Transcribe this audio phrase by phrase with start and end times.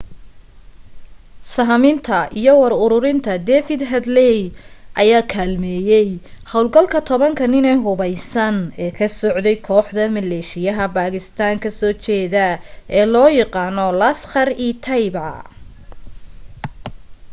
[1.55, 4.37] sahminta iyo war uruurinta david headley
[5.01, 6.07] ayaa kaalmeeyey
[6.51, 12.47] hawlgalka 10ka nin hubeysan ee ka socday kooxda maleeshiyaha bakistaan ka soo jeedo
[12.99, 15.29] ee loo yaqaano laskhar-e-taiba